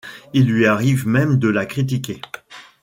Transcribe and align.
Il 0.33 0.47
lui 0.51 0.65
arrive 0.65 1.05
même 1.07 1.37
de 1.37 1.47
la 1.47 1.67
critiquer. 1.67 2.21